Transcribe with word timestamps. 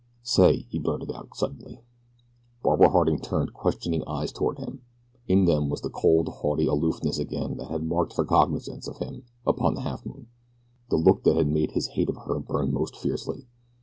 "Say!" 0.23 0.65
he 0.71 0.79
blurted 0.79 1.11
out 1.11 1.35
suddenly. 1.37 1.83
Barbara 2.63 2.89
Harding 2.89 3.19
turned 3.19 3.53
questioning 3.53 4.03
eyes 4.07 4.31
toward 4.31 4.57
him. 4.57 4.81
In 5.27 5.45
them 5.45 5.69
was 5.69 5.81
the 5.81 5.91
cold, 5.91 6.27
haughty 6.27 6.65
aloofness 6.65 7.19
again 7.19 7.57
that 7.57 7.67
had 7.69 7.83
marked 7.83 8.17
her 8.17 8.25
cognizance 8.25 8.87
of 8.87 8.97
him 8.97 9.25
upon 9.45 9.75
the 9.75 9.81
Halfmoon 9.81 10.25
the 10.89 10.97
look 10.97 11.21
that 11.25 11.35
had 11.35 11.49
made 11.49 11.73
his 11.73 11.89
hate 11.89 12.09
of 12.09 12.17
her 12.25 12.39
burn 12.39 12.73
most 12.73 12.95
fiercely. 12.95 13.45